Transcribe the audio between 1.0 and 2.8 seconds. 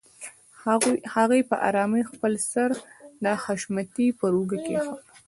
هغې په آرامۍ خپل سر